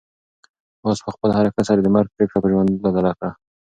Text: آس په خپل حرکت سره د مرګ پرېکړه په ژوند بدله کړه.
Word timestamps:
آس 0.89 0.99
په 1.05 1.09
خپل 1.15 1.29
حرکت 1.37 1.63
سره 1.69 1.79
د 1.81 1.87
مرګ 1.95 2.09
پرېکړه 2.15 2.39
په 2.41 2.47
ژوند 2.51 2.81
بدله 2.85 3.11
کړه. 3.17 3.31